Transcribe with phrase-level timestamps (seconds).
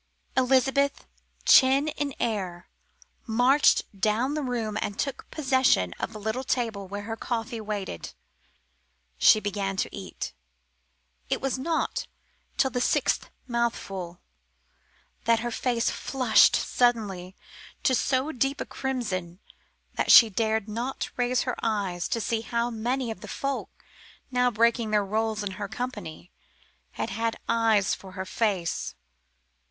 [0.35, 1.05] Elizabeth,
[1.45, 2.67] chin in air,
[3.27, 8.07] marched down the room and took possession of the little table where her coffee waited
[8.07, 8.13] her.
[9.19, 10.33] She began to eat.
[11.29, 12.07] It was not
[12.57, 14.19] till the sixth mouthful
[15.25, 17.35] that her face flushed suddenly
[17.83, 19.39] to so deep a crimson
[19.93, 23.69] that she dared not raise her eyes to see how many of the folk
[24.31, 26.31] now breaking their rolls in her company
[26.93, 28.95] had had eyes for her face.